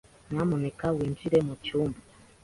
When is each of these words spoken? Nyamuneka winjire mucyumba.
Nyamuneka 0.31 0.85
winjire 0.95 1.37
mucyumba. 1.47 1.99